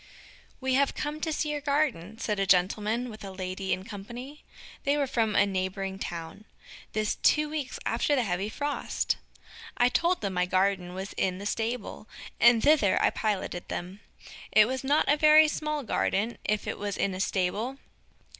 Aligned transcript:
We 0.59 0.73
have 0.73 0.95
come 0.95 1.21
to 1.21 1.31
see 1.31 1.51
your 1.51 1.61
garden, 1.61 2.17
said 2.17 2.39
a 2.39 2.47
gentleman 2.47 3.07
with 3.11 3.23
a 3.23 3.29
lady 3.29 3.71
in 3.71 3.85
company. 3.85 4.43
They 4.83 4.97
were 4.97 5.05
from 5.05 5.35
a 5.35 5.45
neighboring 5.45 5.99
town. 5.99 6.45
This 6.93 7.17
two 7.21 7.47
weeks 7.49 7.77
after 7.85 8.15
the 8.15 8.23
heavy 8.23 8.49
frost! 8.49 9.17
I 9.77 9.89
told 9.89 10.21
them 10.21 10.33
my 10.33 10.47
garden 10.47 10.95
was 10.95 11.13
in 11.17 11.37
the 11.37 11.45
stable, 11.45 12.07
and 12.39 12.63
thither 12.63 12.99
I 12.99 13.11
piloted 13.11 13.67
them. 13.67 13.99
It 14.51 14.67
was 14.67 14.83
not 14.83 15.07
a 15.07 15.15
very 15.17 15.47
small 15.47 15.83
garden 15.83 16.39
if 16.45 16.65
it 16.65 16.79
was 16.79 16.97
in 16.97 17.13
a 17.13 17.19
stable. 17.19 17.77